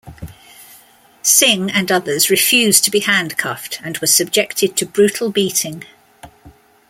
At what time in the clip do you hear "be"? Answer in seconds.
2.89-3.01